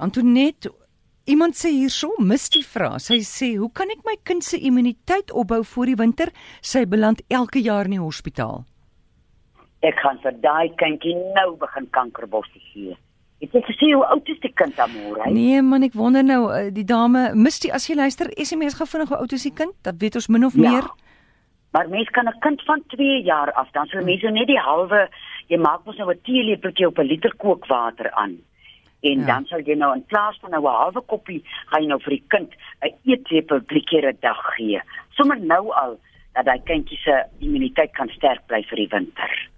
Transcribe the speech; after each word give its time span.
Antoinette, 0.00 0.70
iemand 1.24 1.54
sê 1.54 1.70
hierso, 1.70 2.12
mis 2.18 2.48
die 2.48 2.64
vraag. 2.64 3.00
Sy 3.00 3.18
sê, 3.22 3.56
"Hoe 3.58 3.70
kan 3.72 3.88
ek 3.90 4.04
my 4.04 4.16
kind 4.24 4.44
se 4.44 4.58
immuniteit 4.58 5.32
opbou 5.32 5.62
vir 5.64 5.86
die 5.86 5.94
winter? 5.96 6.28
Sy 6.62 6.84
beland 6.86 7.22
elke 7.28 7.60
jaar 7.62 7.84
in 7.84 7.90
die 7.90 8.00
hospitaal." 8.00 8.64
Ek 9.82 9.94
gaan 10.02 10.18
vir 10.22 10.32
daai 10.40 10.68
kindjie 10.76 11.14
nou 11.34 11.56
begin 11.56 11.86
kankerbossie 11.90 12.60
gee. 12.72 12.96
Het 13.40 13.52
jy 13.52 13.60
gesien 13.62 13.92
hoe 13.94 14.06
oud 14.06 14.28
is 14.28 14.40
die 14.40 14.52
kind 14.52 14.78
amore? 14.78 15.30
Nee 15.30 15.60
man, 15.62 15.82
ek 15.82 15.92
wonder 15.92 16.22
nou 16.24 16.50
eh, 16.52 16.70
die 16.72 16.84
dame, 16.84 17.34
Misty, 17.34 17.70
as 17.70 17.86
jy 17.86 17.94
luister, 17.94 18.26
SMS 18.36 18.74
gou 18.74 18.86
vinnig 18.86 19.08
hoe 19.08 19.18
oud 19.18 19.32
is 19.32 19.42
die 19.42 19.52
kind? 19.52 19.72
Dat 19.82 19.94
weet 19.98 20.14
ons 20.14 20.28
min 20.28 20.44
of 20.44 20.54
Ja. 20.54 20.60
meer. 20.70 20.82
Maar 21.72 21.88
mens 21.88 22.08
kan 22.08 22.26
'n 22.26 22.38
kind 22.40 22.62
van 22.62 22.82
2 22.88 23.22
jaar 23.22 23.52
af 23.52 23.68
dan 23.72 23.86
sou 23.86 24.02
mense 24.04 24.30
net 24.30 24.46
die 24.46 24.58
halwe 24.58 25.08
jy 25.48 25.58
maak 25.58 25.84
mos 25.84 25.96
nou 25.98 26.10
'n 26.10 26.20
teelepeltjie 26.22 26.86
op 26.86 26.98
'n 26.98 27.06
liter 27.06 27.32
kookwater 27.36 28.10
aan. 28.12 28.38
En 29.06 29.18
Ja. 29.20 29.26
dan 29.26 29.46
sal 29.46 29.60
jy 29.60 29.74
nou 29.78 29.92
in 29.94 30.04
plaas 30.10 30.38
van 30.40 30.50
nou 30.50 30.62
'n 30.62 30.76
halwe 30.82 31.02
koppie 31.06 31.42
gaan 31.66 31.82
jy 31.82 31.88
nou 31.88 32.00
vir 32.02 32.10
die 32.10 32.24
kind 32.28 32.50
'n 32.82 32.94
eetlepel 33.10 33.60
drie 33.66 33.84
keer 33.84 34.08
'n 34.08 34.18
dag 34.20 34.40
gee. 34.56 34.80
Sommige 35.10 35.44
nou 35.44 35.72
al 35.74 35.98
dat 36.34 36.44
daai 36.44 36.60
kindjie 36.64 36.98
se 36.98 37.24
immuniteit 37.40 37.92
kan 37.92 38.08
sterk 38.08 38.46
bly 38.46 38.62
vir 38.62 38.76
die 38.76 38.88
winter. 38.90 39.48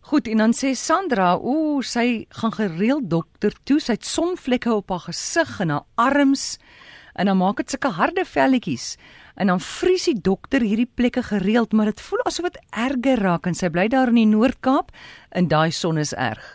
Goed, 0.00 0.28
en 0.28 0.36
dan 0.36 0.52
sê 0.52 0.74
Sandra, 0.76 1.36
ooh, 1.40 1.80
sy 1.82 2.26
gaan 2.28 2.52
gereeld 2.52 3.10
dokter 3.10 3.52
toe. 3.64 3.80
Sy 3.80 3.92
het 3.92 4.04
sonvlekke 4.04 4.74
op 4.74 4.90
haar 4.90 5.06
gesig 5.08 5.60
en 5.60 5.70
haar 5.70 5.86
arms 5.96 6.58
en 7.14 7.26
dan 7.26 7.36
maak 7.36 7.56
dit 7.56 7.70
sulke 7.70 7.88
harde 7.88 8.24
velletjies. 8.24 8.96
En 9.36 9.46
dan 9.46 9.60
vries 9.60 10.04
die 10.04 10.20
dokter 10.20 10.60
hierdie 10.60 10.90
plekke 10.94 11.22
gereeld, 11.22 11.72
maar 11.72 11.86
dit 11.86 12.00
voel 12.00 12.20
asof 12.26 12.50
dit 12.50 12.58
erger 12.70 13.18
raak 13.22 13.46
en 13.46 13.54
sy 13.54 13.68
bly 13.70 13.88
daar 13.88 14.08
in 14.08 14.14
die 14.14 14.26
Noord-Kaap 14.26 14.90
en 15.30 15.48
daai 15.48 15.70
son 15.70 15.98
is 15.98 16.12
erg. 16.12 16.53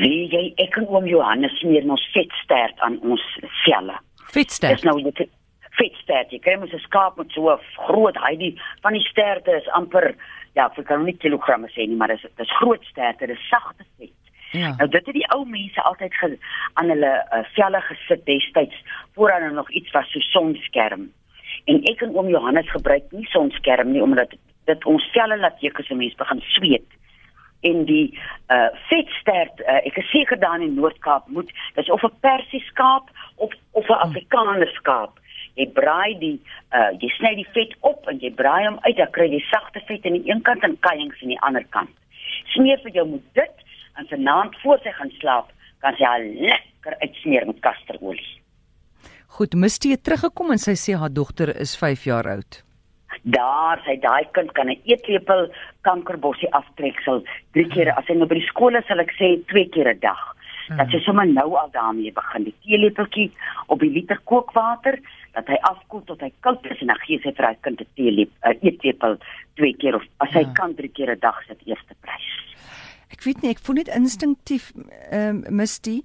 Wie 0.00 0.28
jy 0.32 0.52
ek 0.56 0.76
en 0.76 0.88
oom 0.88 1.06
Johannes 1.06 1.52
smeer 1.60 1.84
ons 1.90 2.10
vetstert 2.12 2.80
aan 2.80 2.98
ons 3.02 3.22
velle. 3.64 3.98
Vetster. 4.32 4.74
Dis 4.74 4.82
nou 4.82 5.02
dit 5.02 5.30
vetstert. 5.78 6.32
Jy 6.32 6.38
kry 6.38 6.56
mos 6.56 6.72
'n 6.72 6.78
skaap 6.78 7.16
met 7.16 7.30
so 7.32 7.50
'n 7.50 7.60
groot 7.86 8.16
die 8.38 8.58
van 8.82 8.92
die 8.92 9.06
sterte 9.10 9.50
is 9.56 9.68
amper 9.68 10.14
ja, 10.54 10.70
ek 10.70 10.86
kan 10.86 11.04
nie 11.04 11.16
kilogramme 11.18 11.68
sê 11.74 11.86
nie, 11.86 11.96
maar 11.96 12.08
dis 12.08 12.22
dis 12.38 12.56
groot 12.60 12.84
sterte, 12.84 13.26
dis 13.26 13.48
sagte 13.48 13.84
vet. 13.98 14.12
Ja. 14.54 14.74
Nou 14.78 14.88
dit 14.88 15.06
het 15.06 15.14
die 15.14 15.26
ou 15.34 15.42
mense 15.50 15.82
altyd 15.82 16.14
ge, 16.14 16.38
aan 16.78 16.92
hulle 16.94 17.12
uh, 17.34 17.42
velle 17.56 17.80
gesit 17.88 18.22
destyds 18.26 18.76
voordat 19.14 19.42
hulle 19.42 19.58
nog 19.58 19.70
iets 19.70 19.90
was 19.96 20.10
so 20.14 20.22
sonskerm. 20.30 21.08
En 21.70 21.80
ek 21.90 22.04
en 22.06 22.14
oom 22.14 22.28
Johannes 22.30 22.70
gebruik 22.70 23.10
nie 23.10 23.26
sonskerm 23.32 23.90
nie 23.90 24.02
omdat 24.02 24.36
dit 24.70 24.84
ons 24.86 25.08
velle 25.16 25.38
laat 25.38 25.58
juk 25.60 25.80
as 25.80 25.90
'n 25.90 25.98
mens 25.98 26.14
begin 26.14 26.42
sweet. 26.54 26.86
En 27.64 27.84
die 27.88 28.12
uh 28.52 28.70
vetstert, 28.90 29.60
uh, 29.64 29.80
ek 29.88 29.96
is 30.02 30.10
seker 30.12 30.38
daar 30.40 30.62
in 30.62 30.74
Noord-Kaap 30.76 31.28
moet 31.32 31.52
dis 31.78 31.90
of 31.90 32.04
'n 32.04 32.12
persieskaap 32.20 33.08
of 33.36 33.52
of 33.72 33.88
'n 33.88 34.02
Afrikaner 34.06 34.68
skaap. 34.76 35.18
Jy 35.54 35.68
braai 35.72 36.18
die 36.18 36.38
uh 36.76 36.92
jy 37.00 37.08
sny 37.16 37.34
die 37.40 37.48
vet 37.56 37.74
op 37.80 38.08
en 38.08 38.20
jy 38.20 38.30
braai 38.30 38.66
hom 38.66 38.78
uit, 38.82 38.96
dan 38.96 39.10
kry 39.10 39.30
jy 39.32 39.40
sagte 39.48 39.80
vet 39.88 40.06
aan 40.06 40.20
die 40.20 40.30
een 40.30 40.42
kant 40.42 40.62
en 40.62 40.78
kuiings 40.80 41.22
aan 41.22 41.34
die 41.34 41.40
ander 41.40 41.64
kant. 41.70 41.94
Smeer 42.52 42.80
vir 42.82 42.90
jou 42.90 43.08
met 43.08 43.24
dit 43.34 43.56
en 43.96 44.06
vanaand 44.06 44.56
voor 44.62 44.78
sy 44.82 44.90
gaan 44.90 45.12
slaap, 45.20 45.52
kan 45.80 45.94
sy 45.96 46.04
haar 46.04 46.24
lekker 46.24 46.96
uitsmeer 47.00 47.46
met 47.46 47.60
kasterolie. 47.60 48.40
Goed, 49.26 49.54
Misty 49.54 49.90
het 49.90 50.04
teruggekom 50.04 50.50
en 50.50 50.58
sy 50.58 50.76
sê 50.78 50.94
haar 50.98 51.12
dogter 51.12 51.56
is 51.60 51.76
5 51.76 52.04
jaar 52.04 52.28
oud. 52.28 52.63
Daar 53.22 53.80
sy 53.84 53.96
daai 54.00 54.24
kind 54.32 54.52
kan 54.52 54.68
'n 54.68 54.80
eetlepel 54.84 55.48
kankerbossie 55.82 56.50
aftreksel 56.52 57.24
drie 57.52 57.68
keer 57.68 57.92
as 57.92 58.06
hy 58.06 58.14
nou 58.14 58.26
by 58.26 58.34
die 58.34 58.46
skool 58.46 58.74
is 58.76 58.86
sal 58.86 59.00
ek 59.00 59.12
sê 59.18 59.44
twee 59.46 59.68
keer 59.68 59.88
'n 59.88 59.98
dag. 60.00 60.34
Dat 60.76 60.88
sy 60.90 60.98
sommer 61.04 61.26
nou 61.26 61.56
al 61.56 61.68
daarmee 61.72 62.12
begin. 62.12 62.44
Die 62.44 62.54
teelepeltjie 62.64 63.30
op 63.68 63.80
die 63.80 63.90
liter 63.90 64.18
kookwater 64.24 64.98
dat 65.34 65.46
hy 65.46 65.54
afkoel 65.62 66.02
tot 66.04 66.20
hy 66.20 66.32
koud 66.40 66.64
is 66.70 66.80
en 66.80 66.86
dan 66.86 66.96
gee 67.06 67.18
sy 67.20 67.32
vir 67.32 67.46
hy 67.46 67.56
kind 67.60 67.80
'n 67.80 67.86
teelepel 67.96 68.50
'n 68.50 68.58
eetlepel 68.62 69.18
twee 69.56 69.74
keer 69.74 69.94
of 69.96 70.02
as 70.20 70.30
hy 70.30 70.40
Ja. 70.40 70.52
kan 70.54 70.74
drie 70.74 70.88
keer 70.88 71.10
'n 71.10 71.18
dag 71.20 71.42
sit 71.46 71.60
eerste 71.66 71.94
prys. 72.00 72.56
Ek 73.10 73.22
weet 73.22 73.42
nie, 73.42 73.50
ek 73.50 73.58
voel 73.58 73.76
net 73.76 73.88
instinktief 73.88 74.72
ehm 75.10 75.44
um, 75.46 75.56
Misty 75.56 76.02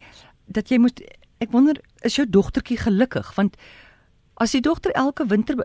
dat 0.48 0.70
jy 0.70 0.78
moet 0.78 1.02
ek 1.40 1.52
wonder 1.52 1.76
is 2.04 2.16
jou 2.16 2.26
dogtertjie 2.30 2.78
gelukkig 2.78 3.36
want 3.36 3.56
as 4.40 4.52
die 4.56 4.62
dogter 4.62 4.92
elke 4.96 5.26
winter 5.28 5.56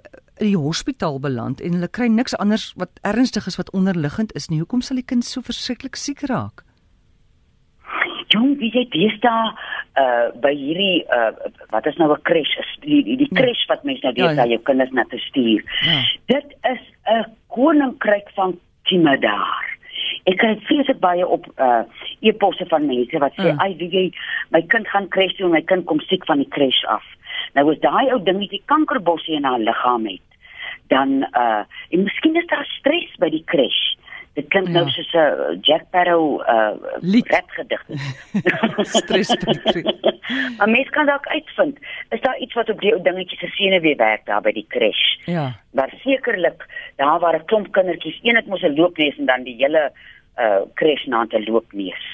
in 0.42 0.46
die 0.50 0.58
hospitaal 0.58 1.20
beland 1.22 1.60
en 1.60 1.72
hulle 1.76 1.88
kry 1.88 2.08
niks 2.10 2.34
anders 2.42 2.72
wat 2.76 2.90
ernstig 3.02 3.46
is 3.46 3.56
wat 3.60 3.70
onderliggend 3.72 4.32
is 4.34 4.48
nie, 4.50 4.58
hoekom 4.58 4.80
sal 4.82 4.96
die 4.98 5.06
kind 5.06 5.24
so 5.24 5.40
verskriklik 5.40 5.96
siek 5.96 6.24
raak? 6.30 6.64
Jong, 8.34 8.56
wie 8.58 8.70
jy 8.74 8.82
deesdae 8.90 9.52
uh 10.02 10.30
by 10.42 10.50
hierdie 10.58 11.04
uh 11.14 11.30
wat 11.70 11.86
is 11.86 11.96
nou 12.00 12.08
'n 12.12 12.22
crash 12.26 12.54
is 12.62 12.70
die 12.82 13.02
die, 13.06 13.16
die 13.16 13.30
crash 13.30 13.62
wat 13.68 13.84
mense 13.84 14.02
nou 14.02 14.14
Ja, 14.16 14.26
deesdae 14.26 14.48
ja. 14.48 14.54
jou 14.56 14.62
kinders 14.66 14.90
na 14.90 15.04
te 15.10 15.18
stuur. 15.18 15.62
Ja. 15.86 16.00
Dit 16.26 16.48
is 16.72 16.82
'n 17.06 17.24
koninkryk 17.48 18.28
van 18.34 18.58
kieme 18.82 19.18
daar. 19.20 19.64
Ek 20.26 20.36
kry 20.38 20.56
vreeslik 20.66 20.98
baie 21.00 21.26
op 21.26 21.46
uh 21.58 21.82
e-posse 22.20 22.66
van 22.66 22.86
mense 22.86 23.18
wat 23.18 23.32
sê, 23.38 23.52
Mm. 23.52 23.60
"Ag, 23.60 23.76
wie 23.78 23.90
jy 23.90 24.12
my 24.50 24.62
kind 24.62 24.88
gaan 24.88 25.08
crash 25.08 25.36
doen, 25.36 25.50
my 25.50 25.62
kind 25.62 25.84
kom 25.86 26.00
siek 26.00 26.24
van 26.26 26.38
die 26.38 26.48
crash 26.48 26.84
af." 26.88 27.04
Nou 27.54 27.70
as 27.70 27.78
daai 27.80 28.10
ou 28.12 28.20
dingetjie 28.22 28.62
kankerbossie 28.66 29.36
in 29.36 29.44
haar 29.44 29.58
liggaam 29.58 30.06
het, 30.06 30.28
dan 30.88 31.22
uh 31.32 31.62
en 31.90 32.02
miskien 32.02 32.36
is 32.36 32.46
daar 32.46 32.66
stres 32.78 33.12
by 33.18 33.28
die 33.30 33.44
crash. 33.46 33.82
Dit 34.34 34.48
klink 34.50 34.66
Ja. 34.68 34.72
nou 34.72 34.88
soos 34.90 35.12
'n 35.14 35.18
uh, 35.18 35.58
Jack 35.62 35.82
Sparrow 35.86 36.40
uh 36.40 36.74
Lied. 37.00 37.28
rapgedig. 37.30 37.82
Stres 39.02 39.30
betref. 39.36 39.84
maar 40.58 40.68
mens 40.70 40.88
kan 40.90 41.06
dalk 41.06 41.26
uitvind, 41.26 41.78
is 42.10 42.20
daar 42.20 42.38
iets 42.38 42.54
wat 42.54 42.68
op 42.68 42.80
die 42.80 42.92
ou 42.94 43.02
dingetjie 43.02 43.38
se 43.38 43.46
senuwee 43.46 43.96
werk 43.96 44.26
daar 44.26 44.40
by 44.42 44.52
die 44.52 44.66
crash? 44.68 45.04
Ja. 45.26 45.52
Maar 45.72 45.92
sekerlik, 46.02 46.66
daar 46.96 47.18
waar 47.20 47.36
'n 47.38 47.44
klomp 47.44 47.72
kindertjies, 47.72 48.18
een 48.22 48.36
het 48.36 48.46
mos 48.46 48.62
'n 48.62 48.74
loopneus 48.74 49.16
en 49.18 49.26
dan 49.26 49.42
die 49.42 49.56
hele 49.56 49.92
uh 50.38 50.60
crash 50.74 51.04
na 51.06 51.22
'n 51.30 51.44
loopneus. 51.46 52.04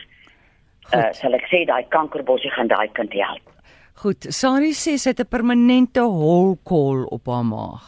Uh 0.95 1.03
Goed. 1.05 1.15
sal 1.17 1.33
ek 1.35 1.47
sê 1.49 1.65
daai 1.65 1.85
kankerbossie 1.89 2.51
gaan 2.51 2.67
daai 2.69 2.89
kind 2.93 3.13
help. 3.13 3.47
Goed, 4.01 4.31
Sari 4.33 4.71
sê 4.73 4.95
sy 4.97 5.11
het 5.13 5.21
'n 5.21 5.29
permanente 5.29 6.01
holkol 6.01 7.05
op 7.17 7.27
haar 7.29 7.45
maag. 7.45 7.87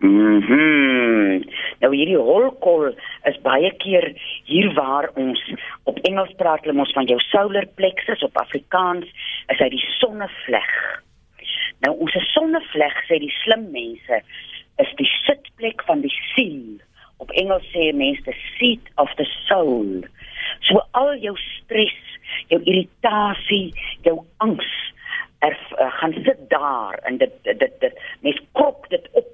Mhm. 0.00 1.44
Nou 1.80 1.90
hierdie 1.96 2.18
holkol 2.18 2.92
is 3.30 3.38
baie 3.40 3.70
keer 3.84 4.12
hier 4.44 4.68
waar 4.74 5.08
ons 5.14 5.40
op 5.84 5.98
Engels 6.08 6.34
praat 6.36 6.60
hulle 6.64 6.76
mos 6.76 6.92
van 6.92 7.06
jou 7.06 7.18
solar 7.20 7.66
plexus 7.78 8.22
op 8.22 8.36
Afrikaans 8.36 9.06
is 9.48 9.58
hy 9.58 9.68
die 9.68 9.84
sonnevleg. 9.98 10.72
Nou 11.86 11.92
ons 11.96 12.16
sonnevleg 12.34 12.96
sê 13.08 13.18
die 13.18 13.34
slim 13.42 13.70
mense 13.72 14.20
is 14.84 14.90
die 15.00 15.10
sitplek 15.24 15.84
van 15.88 16.00
die 16.00 16.16
siel. 16.34 16.76
Op 17.16 17.30
Engels 17.30 17.64
sê 17.72 17.94
mense 17.96 18.22
the 18.28 18.36
seat 18.58 18.92
of 18.96 19.08
the 19.16 19.26
soul. 19.48 20.04
So 20.68 20.80
al 20.90 21.16
jou 21.16 21.36
stres, 21.36 21.96
jou 22.48 22.60
irritasie, 22.62 23.74
jou 24.02 24.18
angs 24.36 24.72
er 25.38 25.56
uh, 25.78 25.90
gaan 26.00 26.12
sit 26.24 26.38
daar 26.48 26.98
en 27.04 27.18
dit 27.18 27.32
dit 27.42 27.72
dit, 27.80 27.98
mens 28.20 28.40
krop 28.52 28.86
dit 28.88 29.08
op 29.12 29.32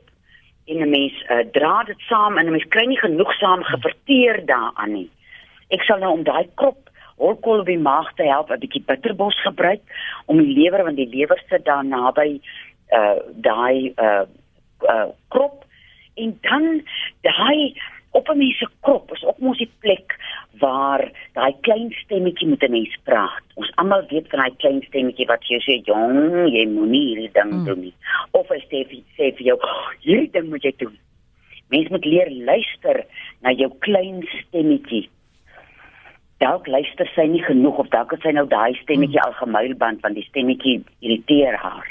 en 0.66 0.76
'n 0.76 0.90
mens 0.90 1.24
uh, 1.30 1.44
dra 1.52 1.82
dit 1.82 2.00
saam 2.08 2.38
en 2.38 2.46
'n 2.46 2.50
mens 2.50 2.68
kry 2.68 2.86
nie 2.86 2.98
genoegsaam 2.98 3.62
geverteer 3.62 4.46
daaraan 4.46 4.92
nie. 4.92 5.10
Ek 5.68 5.82
sal 5.82 5.98
nou 5.98 6.12
om 6.12 6.22
daai 6.22 6.48
krop 6.54 6.90
holkol 7.16 7.58
op 7.58 7.66
die 7.66 7.78
maag 7.78 8.14
te 8.14 8.22
help 8.22 8.50
'n 8.50 8.58
bietjie 8.58 8.84
bitterbos 8.86 9.42
gebruik 9.42 9.82
om 10.26 10.38
die 10.38 10.54
lewer 10.58 10.84
want 10.84 10.96
die 10.96 11.08
lewer 11.16 11.42
sit 11.48 11.64
daar 11.64 11.84
naby 11.84 12.40
uh 12.92 13.18
daai 13.34 13.92
uh, 13.96 14.26
uh 14.94 15.08
krop 15.28 15.64
en 16.14 16.38
dan 16.40 16.82
daai 17.20 17.74
op 18.12 18.28
'n 18.28 18.38
mens 18.38 18.58
se 18.58 18.68
krop 18.80 19.12
is 19.12 19.24
ook 19.24 19.38
mos 19.38 19.58
die 19.58 19.70
plek 19.80 20.16
waar 20.58 21.10
daai 21.32 21.54
klein 21.60 21.90
stemmetjie 21.90 22.48
met 22.48 22.62
'n 22.62 22.70
mens 22.70 22.96
praat. 23.02 23.44
Ons 23.54 23.72
almal 23.74 24.04
weet 24.08 24.28
van 24.28 24.38
daai 24.38 24.56
klein 24.56 24.82
stemmetjie 24.82 25.26
wat 25.26 25.46
jou 25.46 25.60
sê, 25.60 25.84
"Jong, 25.84 26.48
jy 26.54 26.66
moenie 26.66 27.06
hierdie 27.06 27.32
ding 27.32 27.52
Mm. 27.52 27.64
doen 27.64 27.80
nie." 27.80 27.94
Of 28.30 28.48
hy 28.48 28.60
sê 28.68 29.02
sê 29.16 29.36
vir 29.36 29.46
jou, 29.46 29.58
"Oh, 29.60 29.90
"Hierdie 30.00 30.30
ding 30.30 30.48
moet 30.48 30.62
jy 30.62 30.74
doen." 30.76 30.98
Mens 31.68 31.88
moet 31.88 32.04
leer 32.04 32.30
luister 32.30 33.04
na 33.40 33.50
jou 33.50 33.70
klein 33.78 34.28
stemmetjie. 34.40 35.08
Dalk 36.38 36.66
luister 36.66 37.08
sy 37.14 37.22
nie 37.22 37.42
genoeg 37.42 37.78
of 37.78 37.88
dalk 37.88 38.10
het 38.10 38.20
sy 38.20 38.30
nou 38.30 38.46
daai 38.48 38.74
stemmetjie 38.74 39.20
al 39.20 39.32
gemuilband 39.32 40.00
want 40.00 40.14
die 40.14 40.26
stemmetjie 40.28 40.84
irriteer 41.00 41.56
haar. 41.56 41.88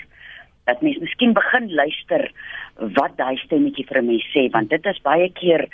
Dat 0.66 0.81
mens 0.81 0.98
miskien 0.98 1.34
begin 1.34 1.74
luister 1.74 2.31
wat 2.75 3.18
daai 3.18 3.38
stemmetjie 3.38 3.88
vir 3.88 3.98
'n 4.01 4.06
mens 4.06 4.28
sê 4.36 4.50
want 4.51 4.69
dit 4.69 4.86
is 4.86 5.01
baie 5.01 5.30
keer 5.30 5.68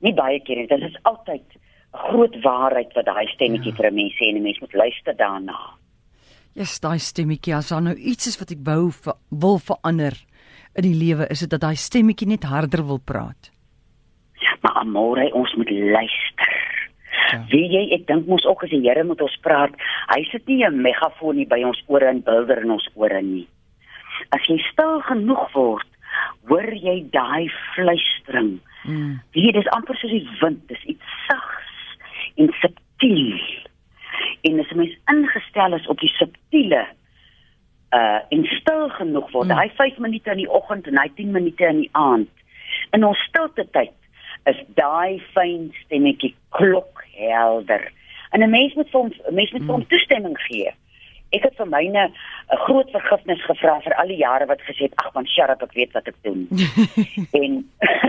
nie 0.00 0.14
baie 0.14 0.40
keer 0.40 0.56
nie, 0.56 0.66
dit 0.70 0.82
is 0.82 0.98
altyd 1.02 1.44
'n 1.92 1.98
groot 2.10 2.36
waarheid 2.42 2.92
wat 2.94 3.04
daai 3.04 3.26
stemmetjie 3.26 3.72
ja. 3.72 3.76
vir 3.76 3.90
'n 3.90 3.94
mens 3.94 4.14
sê 4.14 4.28
en 4.28 4.36
'n 4.36 4.42
mens 4.42 4.60
moet 4.60 4.74
luister 4.74 5.16
daarna. 5.16 5.58
Ja, 6.54 6.62
yes, 6.62 6.80
daai 6.80 6.98
stemmetjie 6.98 7.54
as 7.54 7.68
daar 7.68 7.82
nou 7.82 7.94
iets 7.94 8.26
is 8.26 8.38
wat 8.38 8.50
ek 8.50 8.62
wou 8.64 8.90
ver, 8.90 9.14
wil 9.30 9.58
verander 9.58 10.14
in 10.74 10.82
die 10.82 10.94
lewe, 10.94 11.26
is 11.30 11.40
dit 11.40 11.50
dat 11.50 11.60
daai 11.60 11.76
stemmetjie 11.76 12.26
net 12.26 12.44
harder 12.44 12.86
wil 12.86 12.98
praat. 12.98 13.50
Maar 14.62 14.74
amore, 14.82 15.32
ons 15.34 15.54
moet 15.54 15.70
luister. 15.70 16.56
Ja. 17.30 17.44
Wie 17.50 17.66
jy, 17.70 17.84
ek 17.94 18.06
dink 18.06 18.26
mos 18.26 18.44
ook 18.46 18.64
as 18.64 18.70
die 18.70 18.82
Here 18.82 19.04
met 19.04 19.20
ons 19.22 19.36
praat, 19.44 19.74
hy 20.14 20.22
sit 20.30 20.46
nie 20.48 20.64
'n 20.66 20.82
megafoon 20.82 21.36
nie 21.36 21.46
by 21.46 21.62
ons 21.62 21.82
ore 21.86 22.08
en 22.08 22.22
bilder 22.22 22.62
in 22.62 22.70
ons 22.70 22.88
ore 22.94 23.22
nie. 23.22 23.46
As 24.30 24.42
jy 24.48 24.58
stil 24.72 25.00
genoeg 25.00 25.52
word, 25.54 25.89
hoor 26.48 26.74
jy 26.74 27.04
daai 27.10 27.50
fluistering. 27.74 28.58
Mm. 28.82 29.20
Dit 29.36 29.58
is 29.60 29.68
amper 29.76 29.96
soos 29.96 30.10
die 30.14 30.28
wind, 30.40 30.62
dis 30.68 30.84
iets 30.94 31.16
sags 31.26 31.74
en 32.40 32.52
subtiel. 32.60 33.38
En 34.48 34.60
as 34.60 34.72
mens 34.72 34.96
ingestel 35.12 35.76
is 35.76 35.86
op 35.86 36.00
die 36.00 36.12
subtiele 36.16 36.86
uh 37.90 38.18
en 38.30 38.44
stil 38.44 38.88
genoeg 38.88 39.30
word, 39.34 39.48
mm. 39.50 39.56
hy 39.58 39.70
5 39.78 39.98
minute 39.98 40.30
in 40.30 40.44
die 40.44 40.50
oggend 40.50 40.86
en 40.86 40.98
hy 40.98 41.08
10 41.16 41.32
minute 41.34 41.66
in 41.66 41.80
die 41.84 41.90
aand. 41.98 42.30
In 42.94 43.04
ons 43.04 43.18
stilte 43.28 43.66
tyd 43.74 43.96
is 44.50 44.60
daai 44.78 45.18
fyn 45.34 45.72
stemmetjie 45.84 46.34
klok 46.54 47.02
helder. 47.18 47.90
En 48.30 48.42
'n 48.42 48.50
mens 48.50 48.74
moet 48.74 48.92
hom 48.94 49.10
mens 49.30 49.50
moet 49.50 49.66
hom 49.66 49.82
mm. 49.82 49.90
toestemming 49.90 50.38
gee. 50.46 50.70
Ek 51.30 51.44
het 51.46 51.54
vir 51.56 51.68
myne 51.70 52.04
'n 52.10 52.60
groot 52.66 52.90
vergifnis 52.90 53.42
gevra 53.46 53.80
vir 53.84 53.94
al 53.94 54.08
die 54.10 54.18
jare 54.18 54.46
wat 54.46 54.62
gesê 54.66 54.88
het 54.88 54.96
ag 54.98 55.12
man 55.14 55.26
shut 55.26 55.50
up 55.50 55.62
ek 55.62 55.74
weet 55.78 55.92
wat 55.92 56.08
ek 56.08 56.16
doen. 56.22 56.48
en 57.42 57.52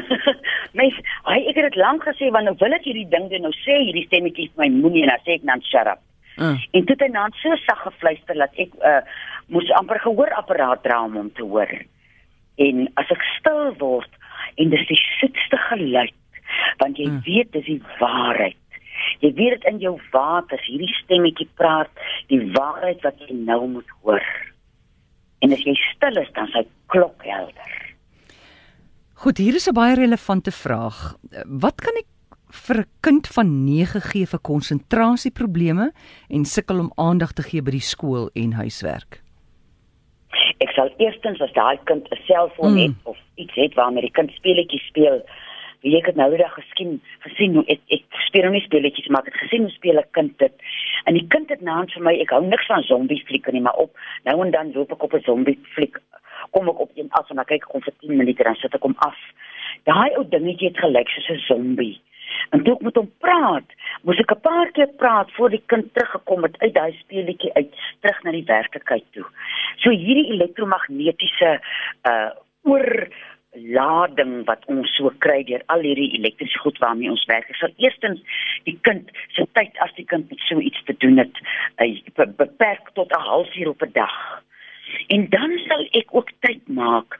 mens 0.79 0.95
hy 1.29 1.39
ek 1.50 1.56
het 1.56 1.68
dit 1.69 1.75
lank 1.81 2.03
gesê 2.03 2.31
want 2.31 2.50
nou 2.50 2.56
wil 2.59 2.73
ek 2.73 2.88
hierdie 2.89 3.09
ding 3.09 3.29
doen 3.29 3.45
nou 3.45 3.53
sê 3.62 3.77
hierdie 3.85 4.07
stemmetjie 4.07 4.50
vir 4.50 4.63
my 4.63 4.69
moenie 4.81 5.03
en 5.03 5.13
dan 5.13 5.25
sê 5.25 5.38
ek 5.38 5.45
dan 5.45 5.62
shut 5.62 5.88
up. 5.88 6.01
Uh. 6.38 6.57
En 6.71 6.85
dit 6.85 7.00
het 7.00 7.13
dan 7.13 7.35
so 7.41 7.56
sag 7.68 7.83
gefluister 7.85 8.35
dat 8.35 8.56
ek 8.57 8.73
uh, 8.81 9.01
moes 9.47 9.69
amper 9.77 10.00
gehoorapparaat 10.00 10.83
dra 10.83 11.03
om 11.06 11.19
hom 11.19 11.29
te 11.38 11.45
hoor. 11.45 11.69
En 12.57 12.88
as 12.95 13.12
ek 13.13 13.21
stil 13.38 13.75
word 13.83 14.09
en 14.57 14.74
dis 14.74 14.88
die 14.89 15.01
soetste 15.19 15.62
geluid 15.69 16.17
want 16.81 16.97
jy 16.97 17.07
uh. 17.07 17.21
weet 17.27 17.53
dis 17.53 17.69
die 17.69 17.81
waarheid 18.00 18.57
Jy 19.19 19.33
weet 19.33 19.57
dit 19.57 19.68
in 19.74 19.80
jou 19.80 19.95
waters, 20.12 20.65
hierdie 20.68 20.94
stemmetjie 21.03 21.50
praat, 21.56 21.89
die 22.27 22.42
waarheid 22.53 23.01
wat 23.01 23.19
jy 23.19 23.33
nou 23.33 23.68
moet 23.68 23.89
hoor. 24.01 24.25
En 25.42 25.51
as 25.51 25.63
jy 25.65 25.75
stil 25.94 26.21
is, 26.21 26.31
dan 26.33 26.48
sy 26.53 26.65
klok 26.94 27.24
helder. 27.25 27.77
Goed, 29.21 29.38
hier 29.38 29.56
is 29.56 29.68
'n 29.69 29.74
baie 29.74 29.95
relevante 29.95 30.51
vraag. 30.51 31.15
Wat 31.45 31.81
kan 31.81 31.94
ek 31.98 32.09
vir 32.51 32.77
'n 32.81 32.89
kind 33.01 33.27
van 33.27 33.63
9 33.65 34.01
gee 34.01 34.25
vir 34.25 34.39
konsentrasieprobleme 34.39 35.92
en 36.30 36.45
sukkel 36.45 36.80
om 36.80 36.92
aandag 36.95 37.33
te 37.33 37.44
gee 37.44 37.62
by 37.62 37.71
die 37.71 37.88
skool 37.94 38.30
en 38.33 38.53
huiswerk? 38.53 39.21
Ek 40.59 40.69
sal 40.75 40.89
eerstens 40.98 41.42
as 41.42 41.53
daai 41.53 41.77
kind 41.86 42.07
'n 42.12 42.24
selfoon 42.25 42.74
mm. 42.74 42.77
het 42.77 42.95
of 43.03 43.18
iets 43.36 43.56
het 43.56 43.74
waarmee 43.74 44.01
die 44.01 44.12
kind 44.12 44.31
speletjies 44.31 44.88
speel, 44.88 45.21
wie 45.81 45.98
ek 45.98 46.06
het 46.12 46.16
nou 46.16 46.30
die 46.30 46.42
dag 46.42 46.54
geskien 46.54 47.01
gesien 47.25 47.56
hoe 47.56 47.66
ek 47.68 47.81
ek 47.98 48.22
speel 48.28 48.50
nie 48.51 48.62
speletjies 48.62 49.10
maar 49.10 49.25
ek 49.25 49.33
het 49.33 49.44
gesien 49.44 49.68
hoe 49.68 49.75
speel 49.75 50.00
'n 50.00 50.12
kind 50.12 50.38
dit. 50.38 50.56
En 51.06 51.13
die 51.13 51.28
kind 51.28 51.50
het 51.50 51.62
naam 51.62 51.88
vir 51.89 52.04
my 52.04 52.13
ek 52.22 52.30
hou 52.30 52.44
niks 52.45 52.66
van 52.66 52.83
zombie 52.83 53.24
flieke 53.25 53.51
nie 53.51 53.62
maar 53.62 53.78
op 53.86 53.92
nou 54.24 54.42
en 54.45 54.51
dan 54.51 54.72
loop 54.74 54.92
ek 54.92 55.04
op 55.04 55.13
'n 55.13 55.24
zombie 55.24 55.60
fliek 55.74 55.98
kom 56.51 56.69
ek 56.69 56.80
op 56.80 56.92
een 56.95 57.12
af 57.12 57.30
en 57.30 57.36
dan 57.36 57.45
kyk 57.45 57.63
ek 57.63 57.74
om 57.74 57.81
vir 57.81 57.94
10 58.00 58.18
minute 58.18 58.44
dan 58.44 58.56
sit 58.56 58.74
ek 58.74 58.83
om 58.83 58.95
af. 58.98 59.19
Daai 59.83 60.16
ou 60.16 60.25
dingetjie 60.30 60.68
het 60.68 60.78
gelyk 60.78 61.10
soos 61.10 61.30
'n 61.30 61.45
zombie. 61.48 62.01
En 62.50 62.63
toe 62.63 62.75
ek 62.75 62.81
met 62.81 62.95
hom 62.95 63.12
praat 63.19 63.69
moes 64.04 64.19
ek 64.19 64.31
'n 64.31 64.42
paar 64.42 64.72
keer 64.72 64.92
praat 64.98 65.31
voor 65.31 65.50
die 65.50 65.63
kind 65.66 65.94
teruggekom 65.94 66.44
het 66.44 66.57
uit 66.60 66.74
daai 66.74 66.94
speletjie 67.00 67.54
uit 67.54 67.75
terug 68.00 68.24
na 68.24 68.31
die 68.31 68.45
werklikheid 68.45 69.06
toe. 69.12 69.25
So 69.77 69.89
hierdie 69.89 70.31
elektromagnetiese 70.34 71.60
uh 72.10 72.31
oor 72.63 73.07
lading 73.53 74.45
wat 74.45 74.63
ons 74.71 74.92
so 74.95 75.12
kry 75.24 75.42
deur 75.44 75.63
al 75.74 75.83
hierdie 75.83 76.13
elektriese 76.19 76.59
goed 76.63 76.77
waarmee 76.80 77.12
ons 77.12 77.25
werk. 77.27 77.50
Ek 77.50 77.59
sal 77.59 77.74
eerstens 77.83 78.21
die 78.68 78.77
kind 78.88 79.12
se 79.36 79.45
tyd 79.57 79.75
as 79.83 79.92
die 79.98 80.06
kind 80.06 80.30
met 80.31 80.39
so 80.48 80.59
iets 80.59 80.83
te 80.88 80.95
doen 81.03 81.18
het, 81.18 81.42
uh, 81.83 82.27
beperk 82.38 82.94
tot 82.94 83.12
'n 83.12 83.27
halfuur 83.27 83.69
op 83.69 83.83
'n 83.83 83.92
dag. 83.94 84.44
En 85.07 85.30
dan 85.30 85.57
sal 85.68 85.88
ek 85.92 86.15
ook 86.15 86.31
tyd 86.39 86.68
maak 86.68 87.19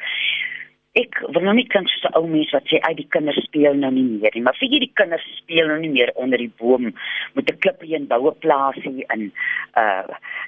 ek 1.00 1.22
wil 1.32 1.46
nou 1.46 1.54
nie 1.56 1.68
kan 1.72 1.86
so 1.88 2.08
'n 2.08 2.18
ou 2.20 2.28
mens 2.28 2.52
wat 2.52 2.68
sê 2.68 2.80
ai 2.84 2.94
die 2.96 3.08
kinders 3.08 3.40
speel 3.48 3.74
nou 3.74 3.92
nie 3.92 4.04
meer 4.04 4.32
nie. 4.36 4.42
Maar 4.42 4.58
vir 4.60 4.70
hierdie 4.70 4.92
kinders 4.94 5.24
speel 5.38 5.68
nou 5.68 5.80
nie 5.80 5.90
meer 5.90 6.12
onder 6.16 6.38
die 6.38 6.52
boom 6.60 6.92
met 7.34 7.50
'n 7.50 7.60
klippie 7.64 7.96
en 7.96 8.08
boue 8.08 8.32
plaasie 8.32 9.06
in. 9.16 9.32
Uh 9.76 10.04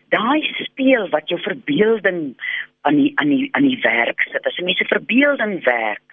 daai 0.09 0.41
speel 0.63 1.09
wat 1.09 1.29
jou 1.29 1.39
verbeelding 1.39 2.35
aan 2.81 2.95
die 2.95 3.11
aan 3.15 3.29
die 3.29 3.49
aan 3.53 3.67
die 3.67 3.79
werk 3.81 4.21
sit. 4.31 4.45
As 4.45 4.57
jy 4.57 4.65
mense 4.65 4.85
verbeelding 4.85 5.63
werk 5.63 6.03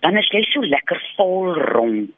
dan 0.00 0.16
is 0.16 0.28
jy 0.32 0.42
so 0.42 0.60
lekker 0.60 1.00
vol 1.16 1.54
rond. 1.54 2.16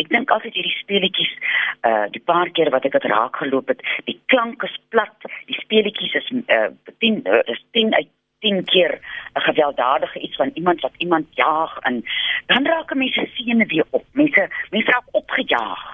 Ek 0.00 0.08
dink 0.08 0.30
altyd 0.30 0.54
hierdie 0.54 0.78
speletjies 0.78 1.34
uh 1.82 2.06
die 2.10 2.22
paar 2.22 2.50
keer 2.50 2.70
wat 2.70 2.84
ek 2.84 2.92
dit 2.92 3.10
raak 3.10 3.36
geloop 3.36 3.68
het 3.68 3.82
die 4.04 4.20
klank 4.26 4.62
is 4.62 4.78
plat 4.90 5.28
die 5.46 5.58
speletjies 5.58 6.14
is 6.14 6.30
uh 6.46 6.70
10 6.98 7.22
uh, 7.26 7.42
is 7.46 7.62
10 7.72 7.94
uit 7.94 8.08
10 8.40 8.64
keer 8.64 8.92
'n 8.94 9.00
gewelddadige 9.50 10.20
iets 10.20 10.36
van 10.36 10.50
iemand 10.54 10.80
wat 10.80 10.94
iemand 10.98 11.26
jaag 11.38 11.78
en 11.88 12.02
dan 12.46 12.66
raak 12.66 12.94
mense 12.94 13.28
sene 13.34 13.66
weer 13.66 13.86
op. 13.90 14.06
Mense 14.12 14.48
mense 14.70 14.90
raak 14.90 15.08
opgejaag. 15.22 15.84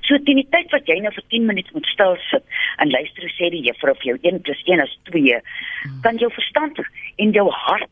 So 0.00 0.18
teen 0.24 0.40
die 0.40 0.48
tyd 0.50 0.72
wat 0.74 0.88
jy 0.88 0.96
nou 1.02 1.12
vir 1.14 1.26
10 1.28 1.46
minute 1.46 1.70
moet 1.76 1.86
stil 1.86 2.16
sit 2.30 2.44
en 2.82 2.90
luister 2.90 3.26
hoe 3.26 3.34
sê 3.36 3.50
die 3.52 3.62
juffrou 3.68 3.94
vir 4.00 4.12
jou 4.12 4.18
1 4.32 4.40
+ 4.42 4.72
1 4.72 4.84
is 4.86 4.98
2, 5.10 5.40
kan 6.02 6.16
jou 6.22 6.30
verstand 6.32 6.80
en 7.16 7.32
jou 7.36 7.46
hart 7.50 7.90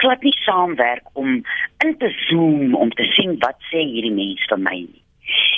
glad 0.00 0.22
nie 0.22 0.36
saamwerk 0.44 1.02
om 1.12 1.42
in 1.84 1.96
te 1.98 2.12
zoom 2.28 2.74
om 2.74 2.90
te 2.90 3.08
sien 3.16 3.38
wat 3.42 3.58
sê 3.72 3.82
hierdie 3.82 4.14
mens 4.14 4.44
vir 4.50 4.62
my 4.68 4.78
nie. 4.84 5.05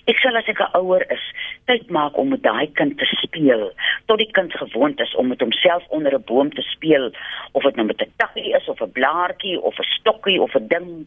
Ek 0.06 0.18
sal 0.18 0.36
as 0.36 0.48
ek 0.48 0.60
'n 0.60 0.76
ouer 0.78 1.04
is, 1.10 1.24
tyd 1.66 1.90
maak 1.90 2.16
om 2.18 2.28
met 2.28 2.42
daai 2.42 2.70
kind 2.72 2.98
te 2.98 3.04
speel, 3.04 3.72
tot 4.06 4.18
die 4.18 4.30
kind 4.32 4.52
gewoond 4.52 5.00
is 5.00 5.14
om 5.14 5.28
met 5.28 5.40
homself 5.40 5.84
onder 5.88 6.14
'n 6.14 6.24
boom 6.26 6.50
te 6.50 6.62
speel, 6.62 7.10
of 7.52 7.62
dit 7.62 7.76
nou 7.76 7.86
met 7.86 8.00
'n 8.02 8.12
takkie 8.16 8.54
is 8.54 8.68
of 8.68 8.80
'n 8.80 8.92
blaartjie 8.92 9.60
of 9.60 9.78
'n 9.78 9.90
stokkie 9.98 10.40
of 10.40 10.54
'n 10.54 10.68
ding. 10.68 11.06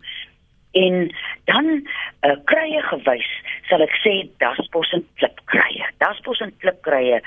En 0.71 1.15
dan 1.45 1.87
uh, 2.21 2.35
krye 2.45 2.81
gewys, 2.81 3.31
sal 3.67 3.81
ek 3.81 3.95
sê 4.03 4.29
daspos 4.37 4.91
en 4.91 5.07
klipkrye. 5.15 5.85
Daspos 5.97 6.39
en 6.39 6.53
klipkrye 6.57 7.21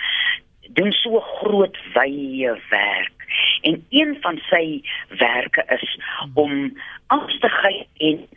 doen 0.73 0.93
so 0.93 1.21
groot 1.21 1.77
wye 1.95 2.61
werk. 2.71 3.27
En 3.63 3.87
een 3.91 4.17
van 4.21 4.41
sy 4.49 4.83
werke 5.19 5.65
is 5.69 5.99
om 6.35 6.79
angstigheid 7.07 7.87
en 7.97 8.29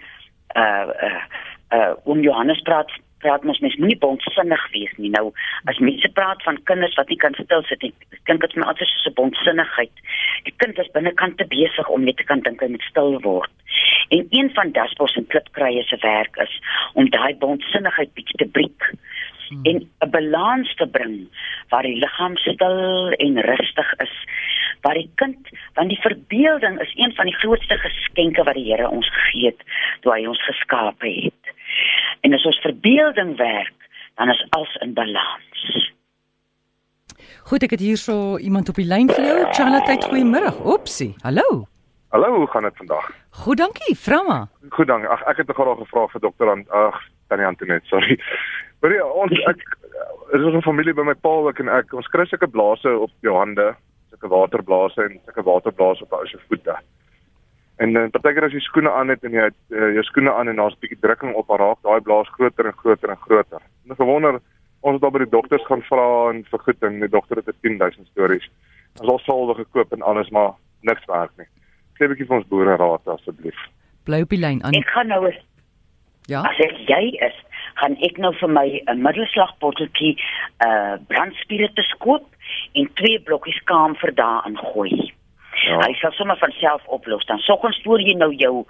uh 0.55 0.87
uh 1.03 1.23
uh 1.69 1.93
om 2.03 2.21
Johannes 2.21 2.61
praat 2.61 2.91
praat 3.23 3.43
mens 3.43 3.59
mens 3.59 3.75
moenie 3.81 3.97
bondsinnig 3.97 4.63
wees 4.71 4.93
nie. 4.97 5.11
Nou 5.13 5.31
as 5.71 5.79
mense 5.83 6.09
praat 6.19 6.43
van 6.43 6.59
kinders 6.69 6.95
wat 6.99 7.09
nie 7.09 7.19
kan 7.21 7.35
stil 7.39 7.63
sit 7.69 7.81
nie, 7.81 7.93
dink 8.29 8.41
dit 8.41 8.55
my 8.55 8.67
altyd 8.67 8.87
soos 8.87 9.07
'n 9.11 9.19
bondsinnigheid. 9.19 9.93
Die 10.43 10.55
kind 10.57 10.79
is 10.79 10.91
binnekant 10.93 11.37
te 11.37 11.45
besig 11.45 11.89
om 11.89 12.03
net 12.03 12.17
te 12.17 12.23
kan 12.23 12.41
dink 12.41 12.61
hy 12.61 12.67
moet 12.67 12.89
stil 12.89 13.19
word. 13.21 13.51
En 14.09 14.27
een 14.29 14.49
van 14.53 14.71
Daspos 14.71 15.15
en 15.15 15.27
Klipkrye 15.27 15.83
se 15.83 15.97
werk 16.01 16.35
is 16.35 16.61
om 16.93 17.09
daai 17.09 17.35
bondsinnigheid 17.35 18.13
bietjie 18.13 18.37
te 18.37 18.47
breek 18.47 18.91
hmm. 19.49 19.63
en 19.63 19.89
'n 20.05 20.09
balans 20.09 20.75
te 20.75 20.87
bring 20.87 21.27
waar 21.69 21.83
die 21.83 21.99
liggaam 21.99 22.37
stil 22.37 23.11
en 23.11 23.41
rustig 23.41 23.93
is 23.97 24.15
waar 24.81 24.93
die 24.93 25.11
kind 25.15 25.49
want 25.73 25.89
die 25.89 26.01
verbeelding 26.01 26.79
is 26.81 26.93
een 26.95 27.13
van 27.15 27.25
die 27.25 27.35
grootste 27.35 27.77
geskenke 27.77 28.43
wat 28.43 28.55
die 28.55 28.71
Here 28.71 28.89
ons 28.89 29.09
gegee 29.09 29.45
het 29.45 29.61
toe 30.01 30.13
hy 30.13 30.25
ons 30.27 30.43
geskaap 30.49 31.01
het 31.01 31.46
En 32.27 32.33
as 32.35 32.43
ons 32.43 32.57
verbeelding 32.59 33.37
werk, 33.37 33.89
dan 34.19 34.29
is 34.29 34.45
alles 34.49 34.75
in 34.83 34.93
balans. 34.93 35.61
Goed, 37.47 37.63
ek 37.63 37.77
het 37.77 37.79
hierso 37.79 38.35
iemand 38.43 38.67
op 38.67 38.75
die 38.75 38.87
lyn 38.87 39.07
vir 39.07 39.23
jou. 39.23 39.35
Charlotte, 39.55 39.95
goeiemôre. 40.09 40.51
Oepsie. 40.67 41.13
Hallo. 41.23 41.45
Hallo, 42.11 42.33
hoe 42.41 42.49
gaan 42.51 42.67
dit 42.67 42.81
vandag? 42.81 43.07
Goed, 43.45 43.61
dankie. 43.61 43.95
Vra 43.95 44.19
maar. 44.27 44.43
Goed, 44.75 44.89
dankie. 44.91 45.07
Ag, 45.07 45.23
ek 45.31 45.39
het 45.39 45.47
'n 45.47 45.55
graag 45.55 45.79
gevra 45.79 46.07
vir 46.07 46.21
dokter 46.21 46.51
aan 46.51 46.65
ag, 46.69 46.99
Tannie 47.27 47.47
Antonet, 47.47 47.83
sorry. 47.85 48.19
Maar 48.79 48.91
ja, 48.93 49.05
ons 49.07 49.31
ek 49.31 49.63
is 50.35 50.43
ons 50.43 50.55
'n 50.55 50.67
familie 50.67 50.93
by 50.93 51.07
my 51.07 51.15
pa 51.15 51.29
ook 51.29 51.59
en 51.59 51.69
ek 51.69 51.93
ons 51.93 52.07
kry 52.07 52.25
sulke 52.25 52.47
blaase 52.47 52.99
op 52.99 53.11
jou 53.21 53.37
hande, 53.37 53.75
sulke 54.09 54.27
waterblase 54.27 55.01
en 55.01 55.19
sulke 55.25 55.43
waterblase 55.43 56.03
op 56.03 56.11
jou 56.27 56.41
voete. 56.47 56.75
En 57.77 57.93
dan 57.93 58.03
uh, 58.03 58.09
partykeer 58.09 58.47
as 58.47 58.55
jy 58.55 58.61
skoene 58.65 58.91
aan 58.91 59.11
het 59.13 59.23
en 59.23 59.35
jy 59.37 59.49
het 59.49 59.57
uh, 59.69 59.91
jou 59.93 60.03
skoene 60.03 60.33
aan 60.33 60.49
en 60.49 60.55
daar's 60.55 60.75
'n 60.75 60.81
bietjie 60.81 60.99
drukking 60.99 61.33
op 61.33 61.49
haar 61.49 61.59
raak, 61.59 61.81
daai 61.81 62.01
blaas 62.01 62.29
groter 62.37 62.65
en 62.65 62.77
groter 62.77 63.09
en 63.09 63.21
groter. 63.25 63.61
En 63.85 63.91
ek 63.91 64.01
gewonder 64.01 64.39
ons 64.81 64.95
het 64.95 65.03
al 65.03 65.11
by 65.11 65.19
die 65.25 65.35
dokters 65.35 65.65
gaan 65.65 65.81
vra 65.81 66.29
en 66.29 66.45
vergoeding, 66.49 66.99
die 66.99 67.09
dokter 67.09 67.37
het 67.37 67.55
10000 67.61 68.07
stories. 68.07 68.49
Ons 68.99 69.09
al 69.09 69.19
salwe 69.19 69.53
gekoop 69.53 69.93
en 69.93 70.01
alles 70.01 70.29
maar 70.29 70.53
niks 70.81 71.05
werk 71.05 71.31
nie. 71.37 71.47
Gee 71.93 72.07
'n 72.07 72.09
bietjie 72.09 72.27
vir 72.27 72.37
ons 72.37 72.47
boere 72.47 72.75
raad 72.75 73.07
asseblief. 73.07 73.59
Bly 74.03 74.21
op 74.21 74.29
die 74.29 74.39
lyn 74.39 74.63
aan. 74.63 74.73
Ek 74.73 74.89
gaan 74.89 75.07
nou 75.07 75.25
eens 75.25 75.43
Ja. 76.27 76.41
As 76.43 76.59
ek 76.59 76.75
jy 76.91 77.15
is, 77.23 77.35
gaan 77.79 77.95
ek 78.03 78.17
nou 78.19 78.33
vir 78.35 78.49
my 78.51 78.67
'n 78.91 79.01
middelslagbotteltjie 79.01 80.17
uh 80.65 80.97
brandspiritus 81.07 81.91
koop 82.03 82.25
en 82.73 82.89
twee 82.99 83.19
blokkies 83.19 83.61
kaam 83.63 83.95
vir 83.95 84.11
daarin 84.11 84.57
gooi. 84.57 85.13
Ja. 85.65 85.79
Hy 85.81 85.93
sal 85.97 86.13
sommer 86.13 86.37
van 86.37 86.51
self 86.51 86.85
oplos. 86.85 87.25
Dan 87.25 87.39
soggens 87.39 87.79
voor 87.83 88.01
jy 88.01 88.13
nou 88.17 88.33
jou 88.35 88.65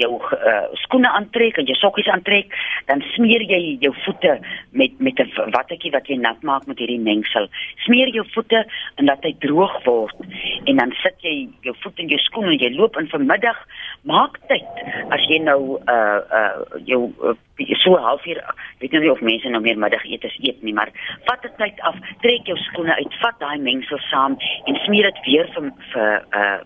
jou 0.00 0.10
uh, 0.16 0.62
skoene 0.80 1.10
aantrek 1.12 1.58
en 1.60 1.68
jou 1.68 1.76
sokkies 1.76 2.08
aantrek, 2.08 2.54
dan 2.88 3.02
smeer 3.12 3.44
jy 3.44 3.60
jou 3.84 3.92
voete 4.04 4.38
met 4.70 4.98
met 4.98 5.20
'n 5.20 5.50
wattetjie 5.52 5.92
wat 5.92 6.08
jy 6.08 6.16
nat 6.16 6.42
maak 6.42 6.66
met 6.66 6.78
hierdie 6.78 7.00
mengsel. 7.00 7.48
Smeer 7.84 8.08
jou 8.08 8.24
voete 8.34 8.64
en 8.96 9.04
laat 9.04 9.22
hy 9.22 9.34
droog 9.38 9.84
word 9.84 10.16
en 10.64 10.76
dan 10.76 10.92
sit 11.02 11.16
jy 11.20 11.48
jou 11.60 11.74
voet 11.82 11.98
in 11.98 12.08
jou 12.08 12.18
skoen 12.18 12.48
en 12.48 12.58
jy 12.58 12.72
loop 12.74 12.96
in 12.96 13.08
vanmiddag. 13.08 13.58
Maak 14.02 14.38
tyd 14.48 14.66
as 15.10 15.28
jy 15.28 15.38
nou 15.38 15.78
uh 15.86 16.20
uh 16.40 16.80
jou 16.84 17.12
uh, 17.22 17.36
so 17.82 17.96
halfuur 17.96 18.40
weet 18.80 18.92
nou 18.92 19.02
nie 19.02 19.12
of 19.12 19.20
mense 19.20 19.48
nou 19.48 19.62
meer 19.62 19.78
middagetes 19.78 20.36
eet 20.40 20.62
nie, 20.62 20.74
maar 20.74 20.90
vat 21.28 21.44
'n 21.44 21.56
tyd 21.58 21.80
af, 21.80 21.96
trek 22.20 22.46
jou 22.46 22.56
skoene 22.56 22.94
uit, 22.94 23.14
vat 23.20 23.38
daai 23.38 23.58
mengsel 23.58 23.98
saam 23.98 24.36
en 24.66 24.76
smeer 24.84 25.10
dit 25.10 25.24
weer 25.26 25.48
vir 25.54 25.72
vir 25.92 26.24
uh 26.32 26.60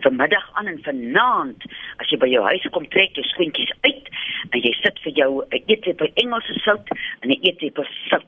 vanmiddag 0.00 0.50
aan 0.52 0.66
en 0.66 0.80
vanaand 0.82 1.64
as 1.96 2.10
jy 2.10 2.18
by 2.18 2.28
jou 2.30 2.42
huis 2.44 2.66
kom 2.74 2.86
trek 2.94 3.16
jou 3.16 3.24
skoentjies 3.24 3.72
uit 3.80 4.10
en 4.50 4.60
jy 4.60 4.72
sit 4.82 4.98
vir 5.04 5.12
jou 5.12 5.30
'n 5.42 5.62
eetlepel 5.66 6.10
Engelse 6.14 6.54
sout 6.64 6.86
en 7.20 7.30
'n 7.30 7.40
eetlepel 7.42 7.86
sout 8.08 8.26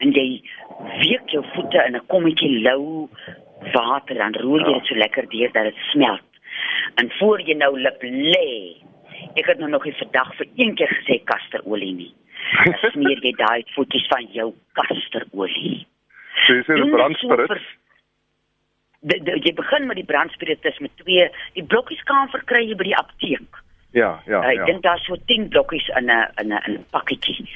en 0.00 0.12
jy 0.12 0.42
week 1.00 1.26
jou 1.34 1.44
voete 1.54 1.84
in 1.86 1.96
'n 1.96 2.06
kommetjie 2.06 2.62
lou 2.62 3.08
water 3.70 4.14
dan 4.14 4.34
roer 4.34 4.66
jy 4.66 4.72
dit 4.78 4.86
so 4.86 4.94
lekker 4.94 5.28
deur 5.28 5.52
dat 5.52 5.64
dit 5.64 5.78
smelt. 5.92 6.28
En 6.94 7.10
voor 7.18 7.40
jy 7.40 7.54
nou 7.54 7.80
lip 7.80 8.02
lê. 8.02 8.76
Ek 9.36 9.46
het 9.46 9.58
nou 9.58 9.70
nog 9.70 9.84
nie 9.84 9.94
vandag 9.98 10.34
vir 10.36 10.46
een 10.56 10.74
keer 10.74 10.88
gesê 11.00 11.22
kasterolie 11.24 11.92
nie. 11.94 12.14
Dan 12.64 12.74
smeer 12.92 13.18
jy 13.22 13.32
daai 13.38 13.62
voetjies 13.74 14.06
van 14.08 14.26
jou 14.32 14.52
kasterolie. 14.72 15.86
So 16.46 16.54
dit 16.54 16.66
so 16.66 16.86
brandspirit. 16.96 17.48
vir- 17.48 17.80
De, 19.04 19.16
de, 19.22 19.32
jy 19.42 19.50
begin 19.58 19.86
met 19.86 19.96
die 19.98 20.04
brandspiritus 20.06 20.78
met 20.78 20.92
twee. 20.96 21.24
Die 21.54 21.64
blokkies 21.64 22.02
kan 22.06 22.28
verkry 22.30 22.60
jy 22.68 22.76
by 22.78 22.84
die 22.84 22.96
apteek. 22.96 23.56
Ja, 23.92 24.22
ja, 24.30 24.42
Ek 24.46 24.56
ja. 24.60 24.64
dink 24.64 24.82
daar's 24.82 25.02
so 25.06 25.16
10 25.26 25.48
blokkies 25.50 25.88
in 25.98 26.06
'n 26.06 26.28
in 26.40 26.52
'n 26.52 26.60
in 26.68 26.74
'n 26.78 26.84
pakketjie. 26.90 27.48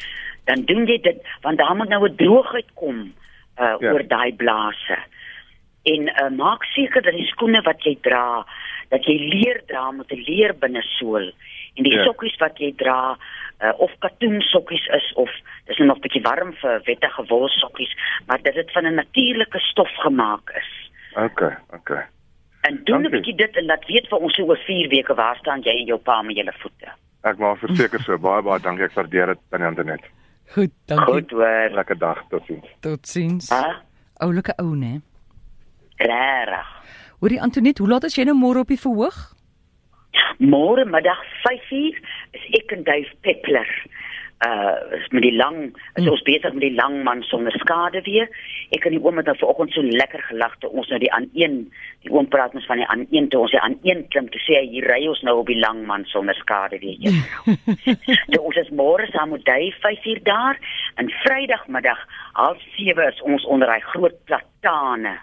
Dan 0.44 0.64
doen 0.66 0.86
jy 0.86 0.98
dit 1.00 1.22
want 1.42 1.58
daar 1.58 1.76
moet 1.76 1.88
nou 1.88 2.08
'n 2.08 2.16
droogheid 2.16 2.66
kom 2.74 2.98
uh 2.98 3.12
Ja. 3.58 3.76
ja. 3.80 3.92
oor 3.92 4.02
daai 4.08 4.32
blase. 4.34 4.98
En 5.84 6.08
uh 6.08 6.30
maak 6.36 6.64
seker 6.64 7.02
dat 7.02 7.14
die 7.14 7.26
skoene 7.26 7.62
wat 7.62 7.82
jy 7.84 7.94
dra, 8.02 8.44
dat 8.90 9.04
jy 9.04 9.14
leer 9.18 9.62
dra 9.66 9.90
met 9.90 10.10
'n 10.12 10.22
leer 10.26 10.52
binnesool. 10.58 11.30
En 11.76 11.82
die 11.84 11.92
Ja. 11.92 12.04
sokkies 12.04 12.36
wat 12.40 12.58
jy 12.58 12.72
dra, 12.76 13.16
uh 13.60 13.72
of 13.80 13.92
katoen 13.98 14.40
sokkies 14.40 14.86
is 14.96 15.12
of 15.16 15.30
dis 15.66 15.78
nou 15.78 15.88
nog 15.88 15.96
'n 15.98 16.00
bietjie 16.00 16.22
warm 16.22 16.52
vir 16.52 16.80
wettige 16.84 17.24
wol 17.28 17.48
sokkies, 17.48 17.92
maar 18.26 18.42
dat 18.42 18.54
dit 18.54 18.72
van 18.72 18.84
'n 18.86 18.94
natuurlike 18.94 19.58
stof 19.58 19.90
gemaak 20.04 20.50
is. 20.56 20.90
Okay, 21.16 21.56
okay. 21.72 22.04
En 22.62 22.80
doen 22.84 23.04
'n 23.06 23.10
bietjie 23.10 23.34
dit 23.36 23.56
en 23.56 23.64
laat 23.66 23.86
weet 23.86 24.08
vir 24.08 24.18
ons 24.18 24.34
so 24.34 24.42
oor 24.42 24.56
4 24.66 24.88
weke 24.88 25.14
waar 25.14 25.36
staan 25.36 25.60
jy 25.62 25.70
en 25.80 25.84
jou 25.86 25.98
pa 25.98 26.22
met 26.22 26.36
julle 26.36 26.52
voete. 26.58 26.88
Ek 27.22 27.38
maak 27.38 27.58
verseker 27.58 28.00
so 28.02 28.18
baie 28.18 28.42
baie 28.42 28.60
dankie. 28.60 28.84
Ek 28.84 28.92
waardeer 28.94 29.26
dit 29.26 29.38
aan 29.50 29.62
Antonet. 29.62 30.00
Goed, 30.54 30.70
dankie. 30.86 31.14
Goed 31.14 31.30
hoor. 31.30 31.68
Lekker 31.70 31.98
dag. 31.98 32.22
Totsiens. 32.30 32.66
Totsiens. 32.80 33.48
Ha? 33.50 33.82
Oulike 34.18 34.52
ou, 34.58 34.74
né? 34.76 35.00
Regtig. 35.96 36.66
Hoorie 37.20 37.40
Antonet, 37.40 37.78
hoe 37.78 37.88
laat 37.88 38.04
is 38.04 38.14
jy 38.16 38.24
nou 38.24 38.36
môre 38.36 38.58
op 38.58 38.68
die 38.68 38.78
verhoog? 38.80 39.34
Môre 40.38 40.84
middag 40.84 41.20
5uur 41.44 41.96
is 42.36 42.44
ek 42.60 42.72
en 42.76 42.84
Dave 42.84 43.12
Peppler. 43.24 43.68
Uh 44.44 44.76
is 44.92 45.06
met 45.16 45.22
die 45.24 45.32
lang, 45.32 45.72
is 45.96 46.04
Mm. 46.04 46.10
ons 46.12 46.22
besig 46.22 46.52
met 46.52 46.60
die 46.60 46.74
lang 46.76 47.02
man 47.04 47.22
sonder 47.22 47.52
skade 47.56 48.02
weer. 48.04 48.28
Ek 48.76 48.84
en 48.84 48.92
die 48.92 49.00
oom 49.00 49.16
het 49.16 49.26
nou 49.26 49.36
vanoggend 49.38 49.72
so 49.72 49.80
lekker 49.82 50.20
gelag 50.28 50.58
toe 50.60 50.70
ons 50.70 50.88
nou 50.88 50.98
die 51.00 51.12
aan 51.12 51.30
een, 51.32 51.72
die 52.04 52.12
oom 52.12 52.28
praat 52.28 52.54
ons 52.54 52.66
van 52.66 52.76
die 52.76 52.86
aan 52.86 53.06
een 53.10 53.28
toe 53.28 53.40
ons 53.40 53.50
die 53.50 53.60
aan 53.60 53.78
een 53.82 54.04
klim 54.08 54.28
te 54.28 54.38
sê 54.44 54.58
hy 54.60 54.66
hier 54.74 54.84
ry 54.84 55.06
ons 55.08 55.22
nou 55.22 55.38
op 55.40 55.46
die 55.46 55.56
lang 55.58 55.86
man 55.86 56.04
sonder 56.04 56.36
skade 56.36 56.78
weer. 56.84 57.16
so 58.28 58.42
ons 58.48 58.56
is 58.60 58.68
môre 58.68 59.06
saam 59.14 59.32
met 59.32 59.44
Dave 59.44 59.72
5uur 59.80 60.20
daar 60.22 60.60
en 60.96 61.08
Vrydagmiddag 61.24 62.04
07:30 62.36 63.08
is 63.08 63.22
ons 63.22 63.44
onder 63.44 63.68
daai 63.72 63.80
groot 63.80 64.24
platane. 64.24 65.16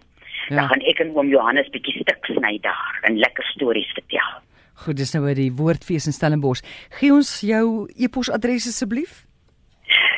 Ja. 0.49 0.55
Dan 0.55 0.67
gaan 0.67 0.81
ek 0.89 0.99
en 0.99 1.13
oom 1.15 1.29
Johannes 1.29 1.69
bietjie 1.69 2.01
stuk 2.01 2.25
sny 2.25 2.57
daar 2.61 2.97
en 3.03 3.17
lekker 3.21 3.45
stories 3.53 3.93
vertel. 3.93 4.41
Goed, 4.73 4.97
dis 4.97 5.13
nou 5.13 5.21
by 5.25 5.33
die 5.37 5.51
Woordfees 5.53 6.07
in 6.09 6.15
Stellenbosch. 6.15 6.63
Gee 6.97 7.13
ons 7.13 7.41
jou 7.45 7.85
e-posadres 7.93 8.65
asseblief. 8.67 9.27